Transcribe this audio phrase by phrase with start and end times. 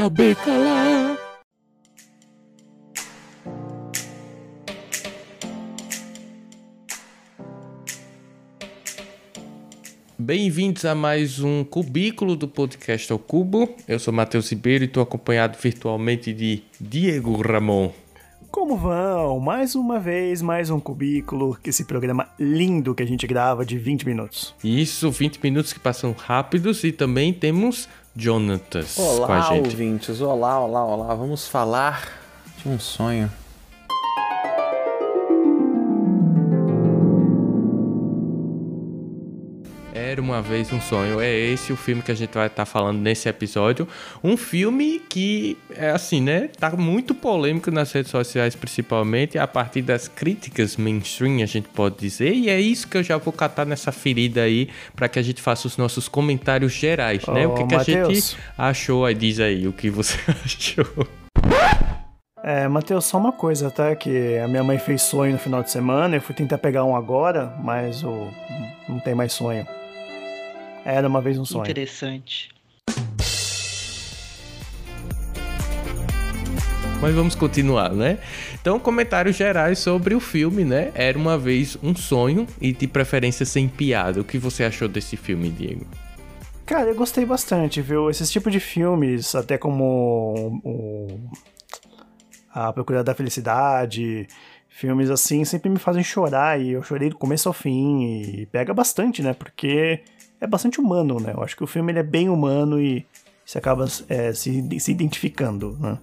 [0.00, 1.18] saber calar.
[10.18, 13.68] Bem-vindos a mais um cubículo do podcast ao Cubo.
[13.86, 17.92] Eu sou Matheus Ribeiro e estou acompanhado virtualmente de Diego Ramon.
[18.50, 19.38] Como vão?
[19.38, 24.04] Mais uma vez, mais um cubículo, esse programa lindo que a gente grava de 20
[24.04, 24.52] minutos.
[24.64, 29.66] Isso, 20 minutos que passam rápidos e também temos Jonatas olá, com a gente.
[29.68, 30.20] ouvintes.
[30.20, 31.14] Olá, olá, olá.
[31.14, 32.08] Vamos falar
[32.58, 33.30] de um sonho.
[40.10, 41.20] Era uma vez um sonho.
[41.20, 43.86] É esse o filme que a gente vai estar falando nesse episódio.
[44.24, 46.48] Um filme que, é assim, né?
[46.58, 51.94] Tá muito polêmico nas redes sociais, principalmente, a partir das críticas mainstream, a gente pode
[51.96, 52.34] dizer.
[52.34, 55.40] E é isso que eu já vou catar nessa ferida aí, para que a gente
[55.40, 57.46] faça os nossos comentários gerais, né?
[57.46, 59.06] O que, que a gente achou?
[59.06, 61.06] Aí diz aí o que você achou.
[62.42, 63.94] É, Matheus, só uma coisa, tá?
[63.94, 66.96] Que a minha mãe fez sonho no final de semana, eu fui tentar pegar um
[66.96, 68.26] agora, mas o...
[68.88, 69.64] não tem mais sonho.
[70.84, 71.62] Era uma vez um sonho.
[71.62, 72.48] Interessante.
[77.00, 78.18] Mas vamos continuar, né?
[78.60, 80.92] Então, comentários gerais sobre o filme, né?
[80.94, 84.20] Era uma vez um sonho e de preferência sem piada.
[84.20, 85.86] O que você achou desse filme, Diego?
[86.66, 88.10] Cara, eu gostei bastante, viu?
[88.10, 91.30] Esses tipos de filmes, até como o,
[92.52, 94.28] A Procura da Felicidade,
[94.68, 98.74] filmes assim, sempre me fazem chorar e eu chorei do começo ao fim e pega
[98.74, 99.32] bastante, né?
[99.32, 100.02] Porque
[100.40, 101.32] é bastante humano, né?
[101.36, 103.06] Eu acho que o filme ele é bem humano e
[103.44, 105.98] você acaba é, se, se identificando, né?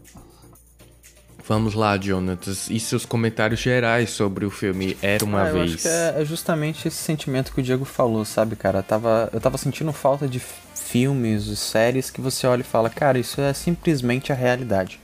[1.48, 2.70] Vamos lá, Jonatas.
[2.70, 5.76] E seus comentários gerais sobre o filme Era Uma ah, eu Vez?
[5.76, 8.80] Acho que é, é justamente esse sentimento que o Diego falou, sabe, cara?
[8.80, 10.42] Eu tava, eu tava sentindo falta de
[10.76, 15.00] filmes, e séries que você olha e fala, cara, isso é simplesmente a realidade.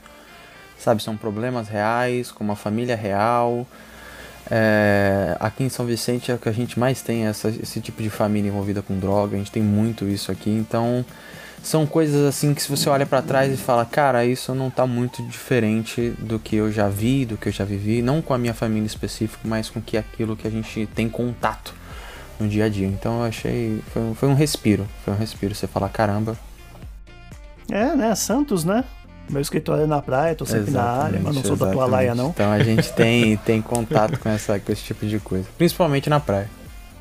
[0.77, 3.65] Sabe, são problemas reais, com uma família real.
[4.55, 8.03] É, aqui em São Vicente é o que a gente mais tem, essa, esse tipo
[8.03, 9.35] de família envolvida com droga.
[9.35, 11.03] A gente tem muito isso aqui, então
[11.63, 14.85] são coisas assim que se você olha para trás e fala, cara, isso não tá
[14.85, 18.37] muito diferente do que eu já vi, do que eu já vivi, não com a
[18.37, 21.73] minha família específica, mas com que aquilo que a gente tem contato
[22.39, 22.85] no dia a dia.
[22.85, 25.55] Então eu achei, foi, foi um respiro, foi um respiro.
[25.55, 26.37] Você fala, caramba.
[27.71, 28.13] É, né?
[28.13, 28.83] Santos, né?
[29.29, 31.85] Meu escritório é na praia, tô sempre exatamente, na área, mas não sou da tua
[31.85, 32.29] laia, não.
[32.29, 36.19] Então a gente tem, tem contato com, essa, com esse tipo de coisa, principalmente na
[36.19, 36.49] praia.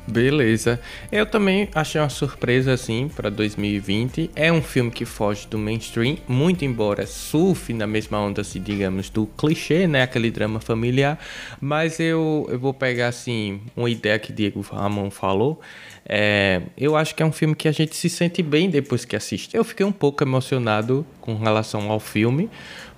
[0.05, 0.81] Beleza.
[1.11, 4.31] Eu também achei uma surpresa assim para 2020.
[4.35, 9.09] É um filme que foge do mainstream, muito embora surfe na mesma onda, assim, digamos,
[9.09, 11.17] do clichê, né, aquele drama familiar.
[11.59, 15.61] Mas eu, eu vou pegar assim uma ideia que Diego Ramon falou.
[16.05, 19.15] É, eu acho que é um filme que a gente se sente bem depois que
[19.15, 19.55] assiste.
[19.55, 22.49] Eu fiquei um pouco emocionado com relação ao filme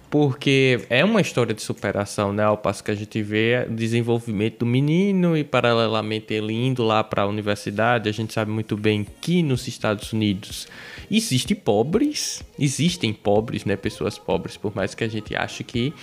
[0.09, 2.43] porque é uma história de superação, né?
[2.43, 7.03] Ao passo que a gente vê o desenvolvimento do menino e paralelamente ele indo lá
[7.03, 10.67] para a universidade, a gente sabe muito bem que nos Estados Unidos
[11.09, 13.75] existem pobres, existem pobres, né?
[13.75, 15.93] Pessoas pobres, por mais que a gente ache que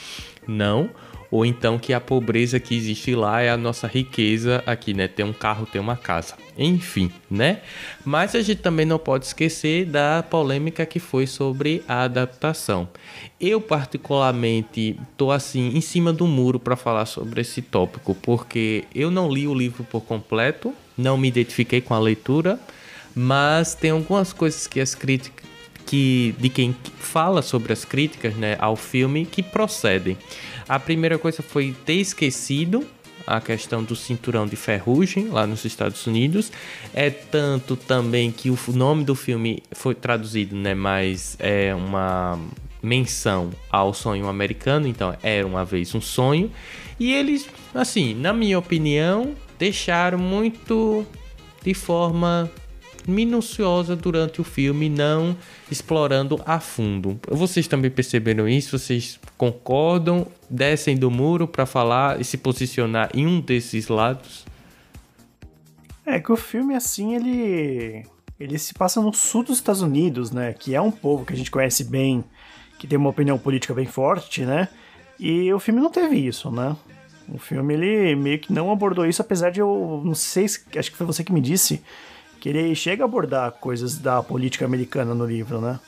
[0.47, 0.91] não
[1.32, 5.09] ou então que a pobreza que existe lá é a nossa riqueza aqui, né?
[5.09, 6.34] Ter um carro, ter uma casa.
[6.59, 7.62] Enfim, né?
[8.04, 12.87] Mas a gente também não pode esquecer da polêmica que foi sobre a adaptação.
[13.41, 19.10] Eu particularmente tô assim em cima do muro para falar sobre esse tópico, porque eu
[19.10, 22.60] não li o livro por completo, não me identifiquei com a leitura,
[23.15, 25.52] mas tem algumas coisas que as críticas
[25.87, 30.16] que de quem fala sobre as críticas, né, ao filme que procedem.
[30.69, 32.87] A primeira coisa foi ter esquecido
[33.26, 36.50] a questão do cinturão de ferrugem lá nos Estados Unidos.
[36.94, 40.75] É tanto também que o nome do filme foi traduzido, né?
[40.75, 42.38] Mas é uma
[42.82, 46.50] menção ao sonho americano, então era uma vez um sonho.
[46.98, 51.06] E eles, assim, na minha opinião, deixaram muito
[51.62, 52.50] de forma
[53.07, 55.37] minuciosa durante o filme, não
[55.71, 57.19] explorando a fundo.
[57.29, 58.78] Vocês também perceberam isso?
[58.78, 60.27] Vocês concordam?
[60.49, 64.45] Descem do muro para falar e se posicionar em um desses lados?
[66.04, 68.04] É que o filme assim, ele
[68.39, 71.37] ele se passa no sul dos Estados Unidos, né, que é um povo que a
[71.37, 72.25] gente conhece bem,
[72.77, 74.69] que tem uma opinião política bem forte, né?
[75.19, 76.77] E o filme não teve isso, né?
[77.28, 80.97] O filme ele meio que não abordou isso, apesar de eu não sei, acho que
[80.97, 81.81] foi você que me disse
[82.42, 85.78] que ele chega a abordar coisas da política americana no livro, né?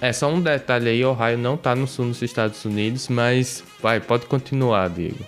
[0.00, 3.98] É, só um detalhe aí, Ohio não tá no sul dos Estados Unidos, mas vai,
[3.98, 5.18] pode continuar, Diego.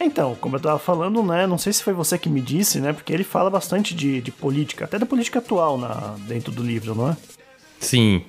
[0.00, 2.94] Então, como eu tava falando, né, não sei se foi você que me disse, né,
[2.94, 6.94] porque ele fala bastante de, de política, até da política atual na, dentro do livro,
[6.94, 7.16] não é?
[7.78, 8.24] Sim.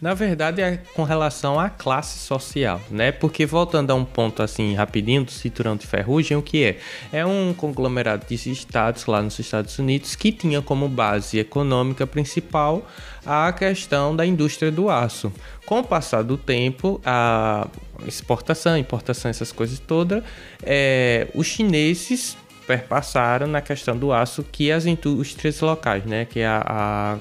[0.00, 3.12] Na verdade, é com relação à classe social, né?
[3.12, 6.78] Porque voltando a um ponto assim rapidinho do cinturão de ferrugem, o que é?
[7.12, 12.86] É um conglomerado de estados lá nos Estados Unidos que tinha como base econômica principal
[13.24, 15.32] a questão da indústria do aço.
[15.64, 17.66] Com o passar do tempo, a
[18.06, 20.22] exportação, importação, essas coisas todas,
[20.62, 22.36] é, os chineses
[22.66, 26.24] perpassaram na questão do aço que as indústrias locais, né?
[26.24, 27.18] Que é a, a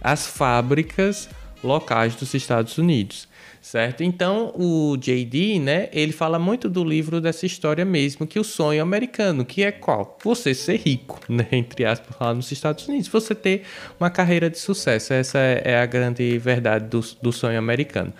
[0.00, 1.28] as fábricas
[1.62, 3.28] locais dos Estados Unidos
[3.66, 4.04] certo?
[4.04, 8.80] Então, o JD, né, ele fala muito do livro dessa história mesmo, que o sonho
[8.80, 10.16] americano, que é qual?
[10.22, 13.64] Você ser rico, né, entre aspas, lá nos Estados Unidos, você ter
[13.98, 18.12] uma carreira de sucesso, essa é, a grande verdade do, do sonho americano.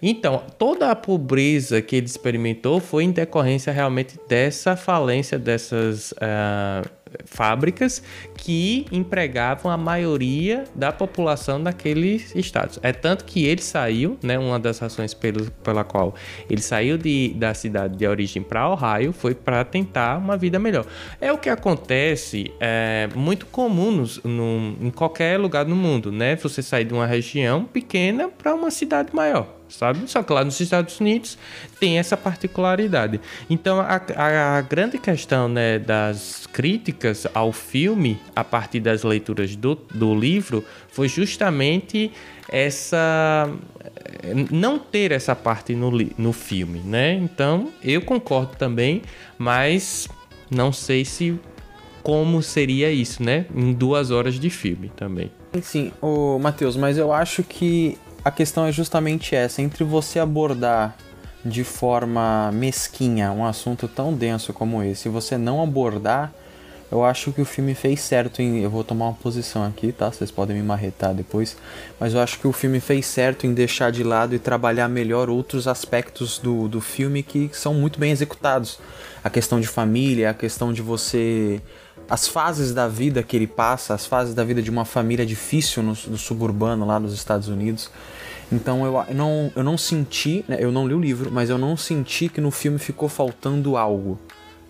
[0.00, 6.12] Então, toda a pobreza que ele experimentou foi em decorrência realmente dessa falência dessas...
[6.12, 8.02] Uh, fábricas
[8.36, 12.78] que empregavam a maioria da população daqueles estados.
[12.82, 16.14] É tanto que ele saiu, né, uma das razões pelo, pela qual
[16.48, 20.86] ele saiu de, da cidade de origem para Ohio foi para tentar uma vida melhor.
[21.20, 26.36] É o que acontece, é muito comum nos, no, em qualquer lugar do mundo, né?
[26.36, 30.08] Você sair de uma região pequena para uma cidade maior sabe?
[30.10, 31.38] Só que lá nos Estados Unidos
[31.78, 33.20] tem essa particularidade.
[33.48, 39.54] Então a, a, a, grande questão né, das críticas ao filme, a partir das leituras
[39.56, 42.10] do, do livro, foi justamente
[42.48, 43.50] essa
[44.50, 47.14] não ter essa parte no, no filme, né?
[47.14, 49.02] Então eu concordo também,
[49.38, 50.08] mas
[50.50, 51.38] não sei se
[52.02, 53.46] como seria isso, né?
[53.54, 55.30] Em duas horas de filme também.
[55.62, 60.96] Sim, o Matheus, mas eu acho que a questão é justamente essa: entre você abordar
[61.44, 66.32] de forma mesquinha um assunto tão denso como esse e você não abordar,
[66.90, 68.60] eu acho que o filme fez certo em.
[68.62, 70.10] Eu vou tomar uma posição aqui, tá?
[70.10, 71.56] Vocês podem me marretar depois.
[72.00, 75.28] Mas eu acho que o filme fez certo em deixar de lado e trabalhar melhor
[75.28, 78.78] outros aspectos do, do filme que são muito bem executados.
[79.24, 81.60] A questão de família, a questão de você
[82.08, 85.82] as fases da vida que ele passa, as fases da vida de uma família difícil
[85.82, 87.90] no, no suburbano lá nos Estados Unidos.
[88.52, 91.58] Então eu, eu, não, eu não senti, né, eu não li o livro, mas eu
[91.58, 94.18] não senti que no filme ficou faltando algo.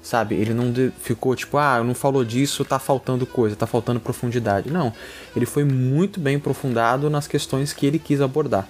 [0.01, 0.35] Sabe?
[0.35, 4.71] Ele não de, ficou tipo, ah, não falou disso, tá faltando coisa, tá faltando profundidade.
[4.71, 4.93] Não.
[5.35, 8.69] Ele foi muito bem aprofundado nas questões que ele quis abordar.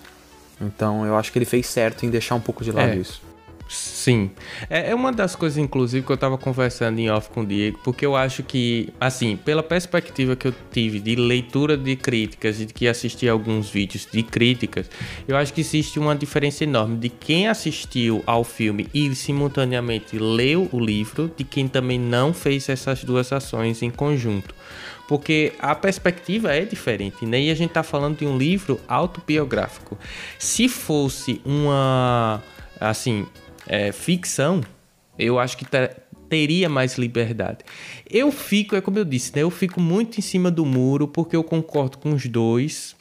[0.60, 2.96] Então eu acho que ele fez certo em deixar um pouco de lado é.
[2.96, 3.20] isso.
[3.68, 4.30] Sim.
[4.68, 7.78] É, é uma das coisas, inclusive, que eu tava conversando em off com o Diego,
[7.82, 12.66] porque eu acho que, assim, pela perspectiva que eu tive de leitura de críticas e
[12.66, 14.90] de que assisti alguns vídeos de críticas,
[15.26, 20.68] eu acho que existe uma diferença enorme de quem assistiu ao filme e simultaneamente leu
[20.70, 24.54] o livro, de quem também não fez essas duas ações em conjunto
[25.06, 27.38] porque a perspectiva é diferente, né?
[27.38, 29.98] E a gente tá falando de um livro autobiográfico.
[30.38, 32.42] Se fosse uma
[32.80, 33.26] assim,
[33.66, 34.60] é, ficção,
[35.18, 35.64] eu acho que
[36.28, 37.58] teria mais liberdade.
[38.08, 39.42] Eu fico, é como eu disse, né?
[39.42, 42.96] Eu fico muito em cima do muro porque eu concordo com os dois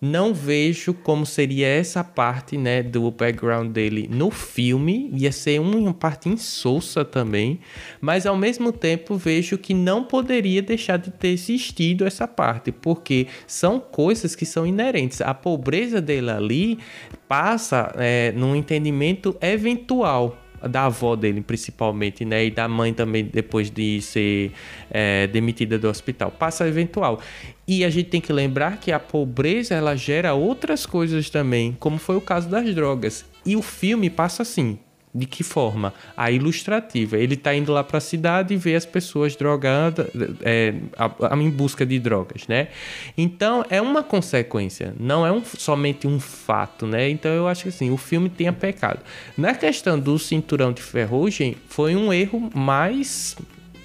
[0.00, 5.10] não vejo como seria essa parte, né, do background dele no filme.
[5.12, 7.58] Ia ser uma parte insossa também,
[8.00, 13.26] mas ao mesmo tempo vejo que não poderia deixar de ter existido essa parte, porque
[13.46, 15.20] são coisas que são inerentes.
[15.20, 16.78] A pobreza dele ali
[17.26, 20.36] passa é, num entendimento eventual
[20.68, 22.46] da avó dele, principalmente, né?
[22.46, 24.52] E da mãe também, depois de ser
[24.90, 26.30] é, demitida do hospital.
[26.30, 27.20] Passa eventual.
[27.66, 31.98] E a gente tem que lembrar que a pobreza ela gera outras coisas também, como
[31.98, 33.24] foi o caso das drogas.
[33.44, 34.78] E o filme passa assim.
[35.14, 35.94] De que forma?
[36.16, 37.16] A ilustrativa.
[37.16, 40.06] Ele está indo lá para a cidade e vê as pessoas drogadas
[40.42, 42.68] é, a, a, em busca de drogas, né?
[43.16, 47.08] Então é uma consequência, não é um, somente um fato, né?
[47.08, 49.00] Então eu acho que assim, o filme tem pecado.
[49.36, 53.36] Na questão do cinturão de ferrugem, foi um erro mais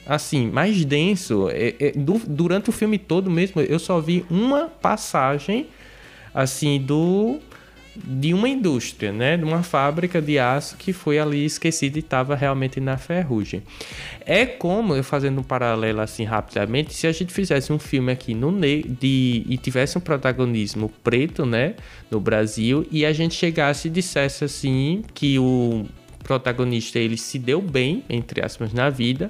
[0.06, 1.50] assim, mais denso.
[1.50, 5.68] É, é, do, durante o filme todo mesmo, eu só vi uma passagem
[6.34, 7.40] assim do
[7.96, 12.36] de uma indústria, né, de uma fábrica de aço que foi ali esquecida e estava
[12.36, 13.62] realmente na ferrugem.
[14.26, 18.34] É como, eu fazendo um paralelo assim rapidamente, se a gente fizesse um filme aqui
[18.34, 21.76] no de e tivesse um protagonismo preto, né,
[22.10, 25.86] no Brasil, e a gente chegasse e dissesse assim que o
[26.24, 29.30] protagonista ele se deu bem, entre aspas, na vida,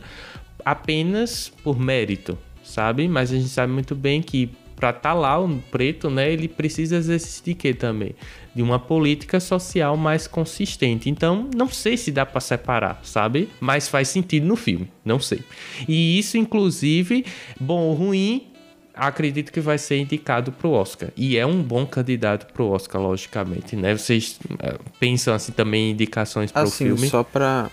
[0.63, 3.08] apenas por mérito, sabe?
[3.08, 6.48] Mas a gente sabe muito bem que para estar tá lá o preto, né, ele
[6.48, 8.15] precisa exercer de quê também?
[8.56, 11.10] De uma política social mais consistente.
[11.10, 13.50] Então, não sei se dá para separar, sabe?
[13.60, 15.39] Mas faz sentido no filme, não sei.
[15.88, 17.25] E isso, inclusive,
[17.60, 18.48] bom ou ruim,
[18.94, 21.10] acredito que vai ser indicado para o Oscar.
[21.18, 23.98] E é um bom candidato para o Oscar, logicamente, né?
[23.98, 27.08] Vocês uh, pensam assim também em indicações para o assim, filme?
[27.08, 27.70] Só para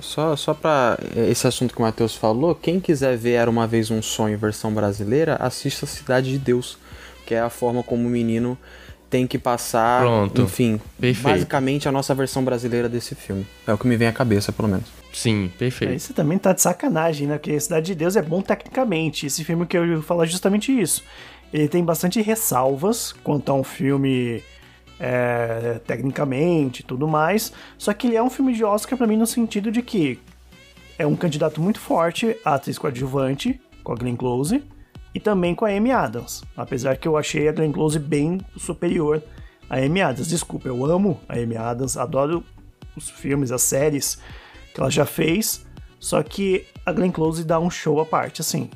[0.00, 3.90] só, só para esse assunto que o Matheus falou, quem quiser ver Era Uma Vez
[3.90, 6.78] Um Sonho versão brasileira, assista Cidade de Deus,
[7.26, 8.56] que é a forma como o menino
[9.10, 10.42] tem que passar, Pronto.
[10.42, 11.22] enfim, Perfeito.
[11.24, 13.46] basicamente a nossa versão brasileira desse filme.
[13.66, 14.84] É o que me vem à cabeça, pelo menos.
[15.12, 15.92] Sim, perfeito.
[15.92, 17.38] Aí você também tá de sacanagem, né?
[17.38, 19.26] Porque Cidade de Deus é bom tecnicamente.
[19.26, 21.02] Esse filme que eu ia falar é justamente isso.
[21.52, 24.42] Ele tem bastante ressalvas quanto a um filme
[24.98, 27.52] é, tecnicamente tudo mais.
[27.76, 30.18] Só que ele é um filme de Oscar para mim no sentido de que
[30.98, 34.62] é um candidato muito forte a atriz coadjuvante, com a Glenn Close,
[35.14, 36.42] e também com a Amy Adams.
[36.56, 39.22] Apesar que eu achei a Glenn Close bem superior
[39.70, 40.28] a Amy Adams.
[40.28, 42.42] Desculpa, eu amo a Amy Adams, adoro
[42.96, 44.18] os filmes, as séries
[44.74, 45.64] que ela já fez,
[46.00, 48.70] só que a Glenn Close dá um show à parte, assim.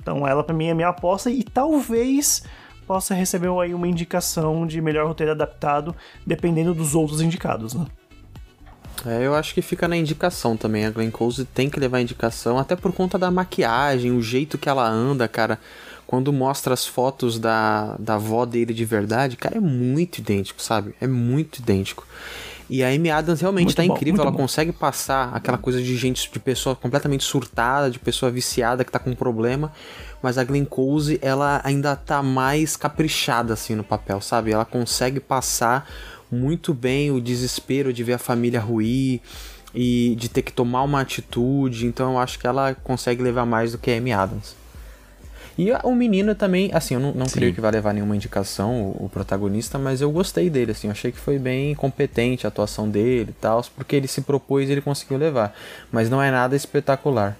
[0.00, 2.44] Então ela para mim é minha aposta e talvez
[2.86, 5.94] possa receber aí uma indicação de melhor roteiro adaptado,
[6.26, 7.86] dependendo dos outros indicados, né?
[9.04, 10.84] É, eu acho que fica na indicação também.
[10.84, 14.68] A Glenn Close tem que levar indicação, até por conta da maquiagem, o jeito que
[14.68, 15.58] ela anda, cara.
[16.06, 20.94] Quando mostra as fotos da, da avó dele de verdade, cara, é muito idêntico, sabe?
[21.00, 22.06] É muito idêntico.
[22.68, 24.38] E a Amy Adams realmente Muito tá bom, incrível, ela bom.
[24.38, 28.98] consegue passar aquela coisa de gente, de pessoa completamente surtada, de pessoa viciada que tá
[28.98, 29.72] com um problema,
[30.20, 34.50] mas a Glenn Close, ela ainda tá mais caprichada assim no papel, sabe?
[34.50, 35.88] Ela consegue passar
[36.30, 39.20] muito bem o desespero de ver a família ruir
[39.72, 43.72] e de ter que tomar uma atitude, então eu acho que ela consegue levar mais
[43.72, 44.56] do que a Amy Adams.
[45.58, 49.06] E o menino também, assim, eu não, não creio que vai levar nenhuma indicação, o,
[49.06, 52.88] o protagonista, mas eu gostei dele, assim, eu achei que foi bem competente a atuação
[52.88, 55.56] dele e tal, porque ele se propôs e ele conseguiu levar.
[55.90, 57.38] Mas não é nada espetacular.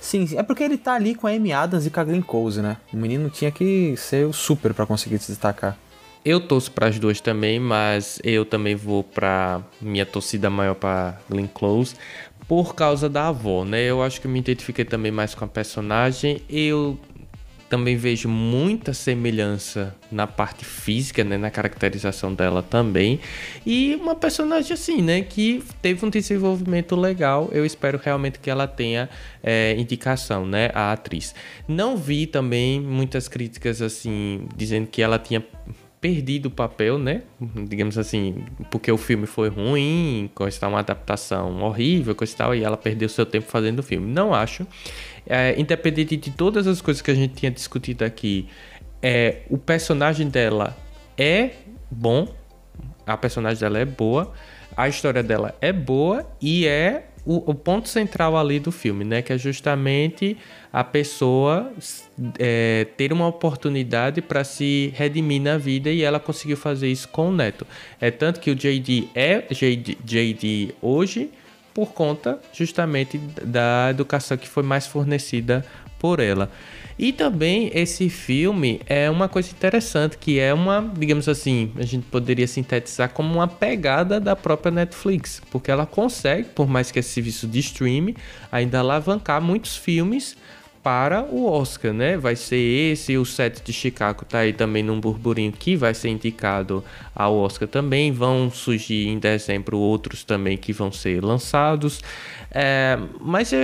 [0.00, 2.62] Sim, é porque ele tá ali com a Amy Adams e com a Glenn Close,
[2.62, 2.76] né?
[2.92, 5.76] O menino tinha que ser o super pra conseguir se destacar.
[6.24, 11.18] Eu torço para as duas também, mas eu também vou para minha torcida maior para
[11.28, 11.96] Glenn Close
[12.48, 13.82] por causa da avó, né?
[13.82, 16.42] Eu acho que eu me identifiquei também mais com a personagem.
[16.48, 16.98] Eu
[17.68, 23.20] também vejo muita semelhança na parte física, né, na caracterização dela também.
[23.64, 27.48] E uma personagem assim, né, que teve um desenvolvimento legal.
[27.52, 29.08] Eu espero realmente que ela tenha
[29.42, 31.34] é, indicação, né, a atriz.
[31.66, 35.44] Não vi também muitas críticas assim dizendo que ela tinha
[36.06, 37.22] perdido o papel, né?
[37.68, 42.62] Digamos assim, porque o filme foi ruim, e tal, uma adaptação horrível, coisa tal, e
[42.62, 44.06] ela perdeu seu tempo fazendo o filme.
[44.06, 44.64] Não acho.
[45.26, 48.46] É, independente de todas as coisas que a gente tinha discutido aqui,
[49.02, 50.76] é, o personagem dela
[51.18, 51.50] é
[51.90, 52.32] bom,
[53.04, 54.32] a personagem dela é boa,
[54.76, 59.20] a história dela é boa e é o, o ponto central ali do filme, né?
[59.20, 60.38] Que é justamente
[60.72, 61.72] a pessoa
[62.38, 67.28] é, ter uma oportunidade para se redimir na vida e ela conseguiu fazer isso com
[67.28, 67.66] o neto.
[68.00, 71.30] É tanto que o JD é JD, JD hoje
[71.74, 75.66] por conta justamente da educação que foi mais fornecida
[75.98, 76.50] por ela.
[76.98, 82.06] E também esse filme é uma coisa interessante, que é uma, digamos assim, a gente
[82.06, 87.10] poderia sintetizar como uma pegada da própria Netflix, porque ela consegue, por mais que esse
[87.10, 88.14] serviço de streaming,
[88.50, 90.36] ainda alavancar muitos filmes
[90.86, 92.16] para o Oscar, né?
[92.16, 92.54] Vai ser
[92.92, 97.34] esse, o set de Chicago tá aí também num burburinho que vai ser indicado ao
[97.34, 98.12] Oscar também.
[98.12, 102.00] Vão surgir em dezembro outros também que vão ser lançados.
[102.52, 103.62] É, mas eu,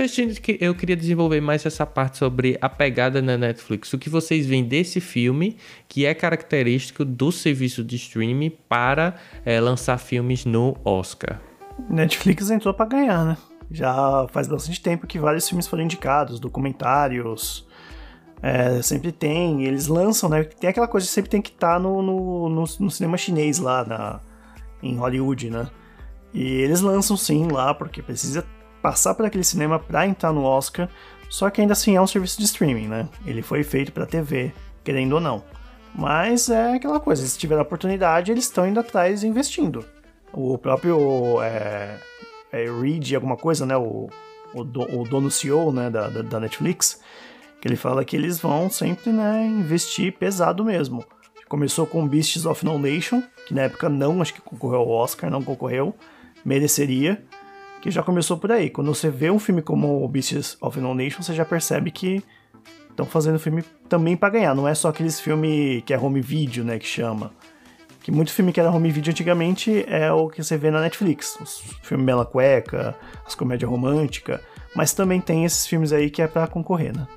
[0.59, 3.93] eu queria desenvolver mais essa parte sobre a pegada na Netflix.
[3.93, 5.55] O que vocês veem desse filme
[5.87, 9.15] que é característico do serviço de streaming para
[9.45, 11.39] é, lançar filmes no Oscar?
[11.89, 13.37] Netflix entrou pra ganhar, né?
[13.71, 17.67] Já faz bastante tempo que vários filmes foram indicados, documentários.
[18.41, 20.43] É, sempre tem, eles lançam, né?
[20.43, 23.85] Tem aquela coisa que sempre tem que estar no, no, no, no cinema chinês lá
[23.85, 24.19] na,
[24.81, 25.69] em Hollywood, né?
[26.33, 28.45] E eles lançam sim lá, porque precisa
[28.81, 30.89] passar por aquele cinema pra entrar no Oscar.
[31.29, 33.07] Só que ainda assim é um serviço de streaming, né?
[33.25, 34.51] Ele foi feito pra TV,
[34.83, 35.43] querendo ou não.
[35.95, 39.85] Mas é aquela coisa, se tiver a oportunidade, eles estão indo atrás investindo.
[40.31, 41.97] O próprio é,
[42.53, 43.75] é Reed, alguma coisa, né?
[43.75, 44.07] O,
[44.53, 47.01] o, do, o dono CEO né, da, da, da, Netflix,
[47.59, 51.03] que ele fala que eles vão sempre né, investir pesado mesmo.
[51.49, 55.29] Começou com Beasts of No Nation, que na época não, acho que concorreu ao Oscar,
[55.29, 55.95] não concorreu,
[56.45, 57.23] mereceria,
[57.81, 58.69] que já começou por aí.
[58.69, 62.23] Quando você vê um filme como Beasts of No Nation, você já percebe que
[62.89, 66.63] estão fazendo filme também para ganhar, não é só aqueles filmes que é home video,
[66.63, 67.31] né, que chama.
[68.03, 71.37] Que muito filme que era home video antigamente é o que você vê na Netflix.
[71.39, 72.93] Os filmes Bela Cueca,
[73.25, 74.41] as comédias românticas.
[74.75, 77.07] Mas também tem esses filmes aí que é para concorrer, né?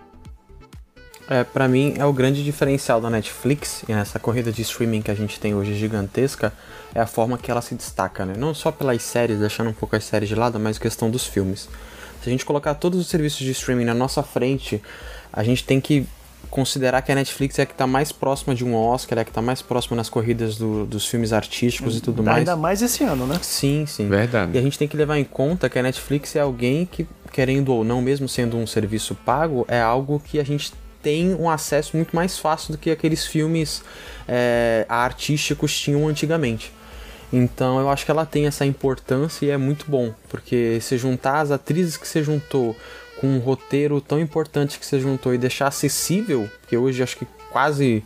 [1.29, 5.11] É, para mim é o grande diferencial da Netflix e nessa corrida de streaming que
[5.11, 6.53] a gente tem hoje gigantesca
[6.95, 8.35] é a forma que ela se destaca, né?
[8.39, 11.69] Não só pelas séries, deixando um pouco as séries de lado, mas questão dos filmes.
[12.23, 14.81] Se a gente colocar todos os serviços de streaming na nossa frente,
[15.33, 16.07] a gente tem que
[16.51, 19.25] considerar que a Netflix é a que está mais próxima de um Oscar, é a
[19.25, 22.39] que está mais próxima nas corridas do, dos filmes artísticos e tudo mais.
[22.39, 23.39] Ainda mais esse ano, né?
[23.43, 24.09] Sim, sim.
[24.09, 24.53] Verdade.
[24.55, 27.73] E a gente tem que levar em conta que a Netflix é alguém que, querendo
[27.73, 30.73] ou não, mesmo sendo um serviço pago, é algo que a gente
[31.03, 33.83] tem um acesso muito mais fácil do que aqueles filmes
[34.27, 36.73] é, artísticos tinham antigamente.
[37.33, 41.41] Então eu acho que ela tem essa importância e é muito bom, porque se juntar
[41.41, 42.77] as atrizes que você juntou
[43.21, 47.27] com um roteiro tão importante que você juntou e deixar acessível, porque hoje acho que
[47.51, 48.03] quase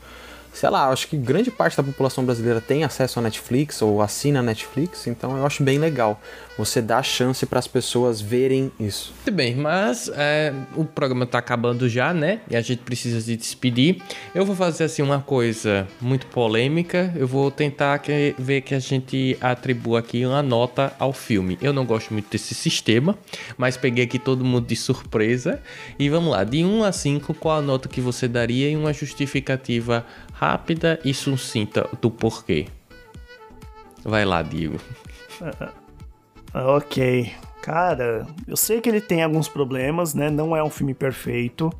[0.53, 4.41] sei lá, acho que grande parte da população brasileira tem acesso a Netflix ou assina
[4.41, 6.21] a Netflix, então eu acho bem legal
[6.61, 9.15] você dar chance para as pessoas verem isso.
[9.17, 12.41] Muito bem, mas é, o programa está acabando já, né?
[12.51, 14.03] E a gente precisa se despedir.
[14.35, 17.13] Eu vou fazer assim uma coisa muito polêmica.
[17.17, 21.59] Eu vou tentar que, ver que a gente atribua aqui uma nota ao filme.
[21.63, 23.17] Eu não gosto muito desse sistema,
[23.57, 25.63] mas peguei aqui todo mundo de surpresa.
[25.99, 28.93] E vamos lá, de 1 a 5, qual a nota que você daria e uma
[28.93, 30.05] justificativa
[30.41, 32.67] rápida e sucinta do porquê.
[34.03, 34.81] Vai lá, Diego.
[36.55, 37.31] ok.
[37.61, 40.31] Cara, eu sei que ele tem alguns problemas, né?
[40.31, 41.71] Não é um filme perfeito.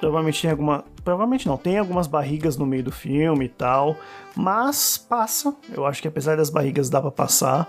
[0.00, 0.84] Provavelmente tem alguma.
[1.04, 3.94] Provavelmente não, tem algumas barrigas no meio do filme e tal.
[4.34, 5.54] Mas passa.
[5.70, 7.68] Eu acho que apesar das barrigas dá pra passar.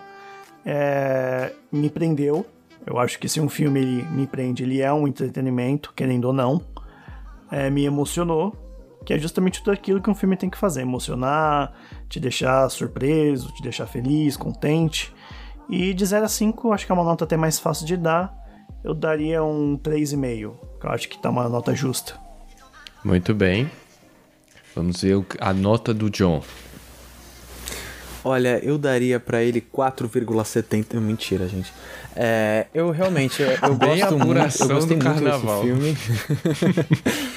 [0.65, 1.51] É...
[1.69, 2.45] Me prendeu.
[2.85, 6.33] Eu acho que se um filme ele me prende, ele é um entretenimento, querendo ou
[6.33, 6.61] não.
[7.51, 8.66] É, me emocionou
[9.07, 11.71] que é justamente tudo aquilo que um filme tem que fazer: emocionar,
[12.09, 15.13] te deixar surpreso, te deixar feliz, contente.
[15.69, 18.35] E de 0 a 5, acho que é uma nota até mais fácil de dar.
[18.83, 22.15] Eu daria um 3,5, que eu acho que tá uma nota justa.
[23.01, 23.71] Muito bem.
[24.75, 26.43] Vamos ver a nota do John.
[28.25, 30.99] Olha, eu daria para ele 4,70.
[30.99, 31.71] Mentira, gente.
[32.13, 34.63] É, eu realmente eu, eu gosto muito.
[34.63, 35.63] Eu gostei muito carnaval.
[35.63, 35.97] desse filme.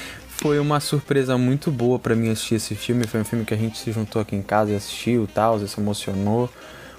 [0.41, 3.05] foi uma surpresa muito boa para mim assistir esse filme.
[3.05, 5.79] Foi um filme que a gente se juntou aqui em casa e assistiu, tal, se
[5.79, 6.49] emocionou,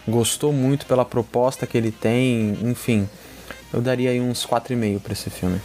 [0.07, 3.09] gostou muito pela proposta que ele tem, enfim.
[3.73, 5.61] Eu daria aí uns 4,5 para esse filme.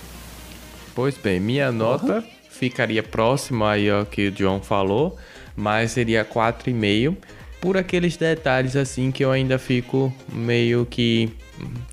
[0.95, 2.23] Pois bem, minha nota uhum.
[2.49, 5.15] ficaria próxima aí ao que o John falou,
[5.55, 7.15] mas seria 4,5
[7.61, 11.31] por aqueles detalhes assim que eu ainda fico meio que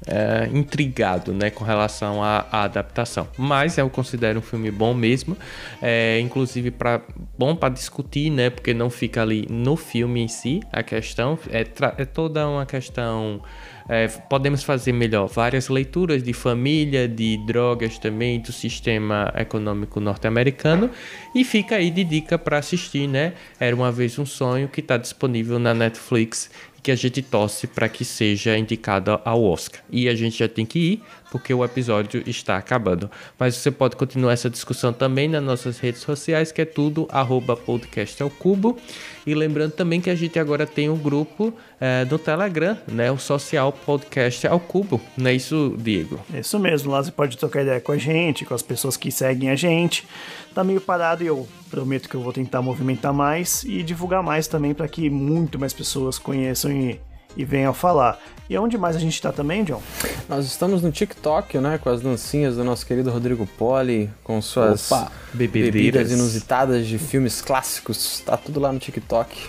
[0.07, 3.29] é, intrigado né, com relação à, à, adaptação.
[3.37, 5.37] Mas eu considero um filme bom mesmo,
[5.81, 7.01] é, inclusive para
[7.39, 11.67] bom para discutir, né, porque não fica ali no filme em si a questão, é,
[11.99, 13.43] é toda uma questão.
[13.87, 20.91] É, podemos fazer melhor várias leituras de família, de drogas também, do sistema econômico norte-americano
[21.35, 23.35] e fica aí de dica para assistir, né?
[23.61, 26.51] Era uma vez um sonho que está disponível na Netflix
[26.85, 29.81] que a gente torce para que seja indicada ao Oscar.
[29.91, 31.03] E a gente já tem que ir,
[31.35, 33.11] porque o episódio está acabando.
[33.37, 37.57] Mas você pode continuar essa discussão também nas nossas redes sociais, que é tudo arroba
[37.57, 38.79] podcast ao cubo.
[39.27, 43.11] E lembrando também que a gente agora tem um grupo é, Telegram, né?
[43.11, 45.01] O Social Podcast ao Cubo.
[45.17, 46.21] Não é isso, Diego?
[46.33, 46.93] Isso mesmo.
[46.93, 50.07] Lá você pode trocar ideia com a gente, com as pessoas que seguem a gente.
[50.55, 54.47] Tá meio parado e eu prometo que eu vou tentar movimentar mais e divulgar mais
[54.47, 57.01] também para que muito mais pessoas conheçam e
[57.37, 58.19] e venham falar.
[58.49, 59.81] E onde mais a gente está também, John?
[60.29, 61.79] Nós estamos no TikTok, né?
[61.83, 67.41] Com as dancinhas do nosso querido Rodrigo Poli, com suas Opa, bebidas inusitadas de filmes
[67.41, 68.21] clássicos.
[68.21, 69.49] Tá tudo lá no TikTok.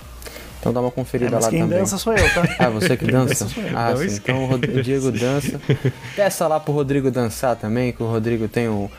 [0.59, 1.77] Então dá uma conferida é, mas lá quem também.
[1.77, 2.43] dança sou eu, tá?
[2.57, 3.45] Ah, você que dança?
[3.75, 4.15] ah, sim.
[4.15, 5.61] Então o Diego dança.
[6.15, 8.89] Peça lá pro Rodrigo dançar também, que o Rodrigo tem um,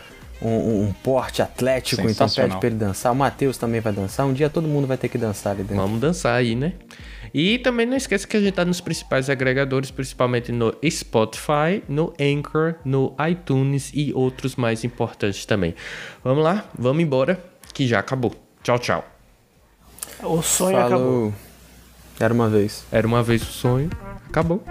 [0.41, 3.13] um, um porte atlético, então pede pra ele dançar.
[3.13, 4.27] O Matheus também vai dançar.
[4.27, 5.77] Um dia todo mundo vai ter que dançar ali dentro.
[5.77, 6.75] Vamos dançar aí, né?
[7.33, 12.13] E também não esqueça que a gente está nos principais agregadores, principalmente no Spotify, no
[12.21, 15.75] Anchor, no iTunes e outros mais importantes também.
[16.25, 17.43] Vamos lá, vamos embora,
[17.75, 18.35] que já acabou.
[18.63, 19.05] Tchau, tchau.
[20.23, 20.87] O sonho Falou.
[20.87, 21.35] acabou.
[22.19, 22.85] Era uma vez.
[22.91, 23.91] Era uma vez o sonho.
[24.29, 24.63] Acabou.